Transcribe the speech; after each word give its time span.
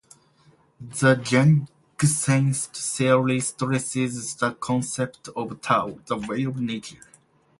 The 0.79 1.13
Jeungsanist 1.13 2.75
theory 2.75 3.39
stresses 3.39 4.35
the 4.35 4.53
concept 4.53 5.27
of 5.35 5.61
Tao, 5.61 5.99
the 6.07 6.17
way 6.17 6.43
of 6.43 6.59
nature. 6.59 7.03